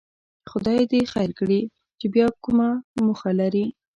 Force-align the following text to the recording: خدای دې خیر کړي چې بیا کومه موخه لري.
خدای 0.49 0.79
دې 0.91 1.01
خیر 1.13 1.31
کړي 1.39 1.61
چې 1.99 2.05
بیا 2.13 2.27
کومه 2.43 2.69
موخه 3.05 3.31
لري. 3.39 3.65